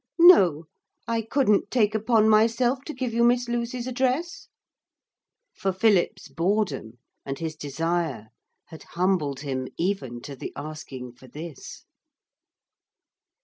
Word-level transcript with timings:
No; 0.17 0.63
I 1.07 1.21
couldn't 1.21 1.69
take 1.69 1.93
upon 1.93 2.27
myself 2.27 2.79
to 2.85 2.93
give 2.95 3.13
you 3.13 3.23
Miss 3.23 3.47
Lucy's 3.47 3.85
address.' 3.85 4.47
For 5.53 5.71
Philip's 5.71 6.27
boredom 6.27 6.93
and 7.23 7.37
his 7.37 7.55
desire 7.55 8.29
had 8.69 8.81
humbled 8.81 9.41
him 9.41 9.67
even 9.77 10.19
to 10.21 10.35
the 10.35 10.51
asking 10.55 11.17
for 11.17 11.27
this. 11.27 11.85